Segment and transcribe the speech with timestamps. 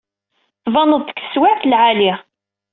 [0.63, 2.11] Tbaneḍ-d deg teswiɛt n lɛali.